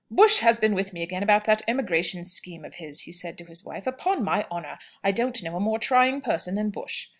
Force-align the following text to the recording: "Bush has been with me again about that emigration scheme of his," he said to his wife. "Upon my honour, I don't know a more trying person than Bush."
"Bush 0.09 0.39
has 0.39 0.57
been 0.57 0.73
with 0.73 0.93
me 0.93 1.03
again 1.03 1.21
about 1.21 1.45
that 1.45 1.61
emigration 1.67 2.23
scheme 2.23 2.65
of 2.65 2.73
his," 2.81 3.01
he 3.01 3.11
said 3.11 3.37
to 3.37 3.45
his 3.45 3.63
wife. 3.63 3.85
"Upon 3.85 4.23
my 4.23 4.47
honour, 4.49 4.79
I 5.03 5.11
don't 5.11 5.43
know 5.43 5.55
a 5.55 5.59
more 5.59 5.77
trying 5.77 6.21
person 6.21 6.55
than 6.55 6.71
Bush." 6.71 7.09